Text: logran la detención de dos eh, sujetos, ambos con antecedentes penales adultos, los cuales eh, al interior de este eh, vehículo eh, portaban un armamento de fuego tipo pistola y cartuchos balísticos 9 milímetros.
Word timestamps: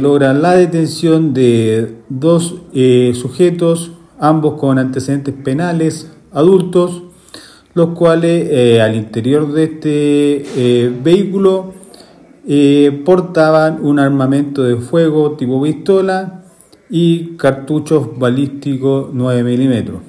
logran 0.00 0.42
la 0.42 0.54
detención 0.54 1.34
de 1.34 1.96
dos 2.08 2.56
eh, 2.74 3.12
sujetos, 3.14 3.92
ambos 4.18 4.54
con 4.54 4.78
antecedentes 4.78 5.34
penales 5.34 6.10
adultos, 6.32 7.02
los 7.74 7.90
cuales 7.90 8.48
eh, 8.50 8.82
al 8.82 8.96
interior 8.96 9.52
de 9.52 9.64
este 9.64 10.44
eh, 10.56 10.92
vehículo 11.02 11.74
eh, 12.46 13.02
portaban 13.04 13.84
un 13.84 13.98
armamento 13.98 14.62
de 14.62 14.76
fuego 14.76 15.32
tipo 15.32 15.62
pistola 15.62 16.44
y 16.90 17.36
cartuchos 17.36 18.18
balísticos 18.18 19.10
9 19.12 19.44
milímetros. 19.44 20.08